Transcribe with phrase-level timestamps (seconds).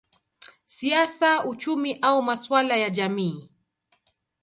[0.65, 3.49] siasa, uchumi au masuala ya jamii.